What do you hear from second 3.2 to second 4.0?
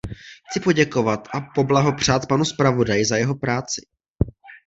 práci.